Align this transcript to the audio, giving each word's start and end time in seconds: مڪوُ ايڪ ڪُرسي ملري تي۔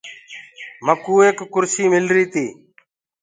مڪوُ 0.85 1.13
ايڪ 1.23 1.39
ڪُرسي 1.53 1.83
ملري 1.93 2.23
تي۔ 2.33 2.45